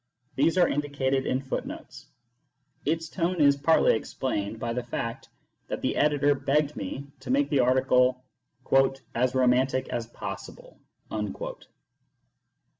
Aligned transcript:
These 0.33 0.57
are 0.57 0.67
indicated 0.67 1.27
in 1.27 1.43
footnotes. 1.43 2.07
Its 2.85 3.07
tone 3.07 3.39
is 3.39 3.55
partly 3.55 3.93
explained 3.95 4.59
by 4.59 4.73
the 4.73 4.81
fact 4.81 5.29
that 5.67 5.83
the 5.83 5.95
editor 5.95 6.33
begged 6.33 6.75
me 6.75 7.05
to 7.19 7.29
make 7.29 7.51
the 7.51 7.59
article" 7.59 8.25
as 9.13 9.35
romantic 9.35 9.89
as 9.89 10.07
possible." 10.07 10.79